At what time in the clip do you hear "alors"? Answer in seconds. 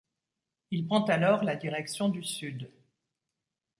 1.05-1.43